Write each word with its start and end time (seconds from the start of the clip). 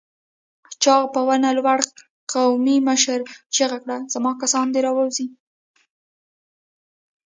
چاغ 0.83 1.03
په 1.13 1.21
ونه 1.27 1.49
لوړ 1.57 1.79
قومي 2.31 2.77
مشر 2.89 3.19
چيغه 3.55 3.77
کړه! 3.83 3.97
زما 4.13 4.31
کسان 4.41 4.67
دې 4.73 4.79
راووځي! 4.85 5.27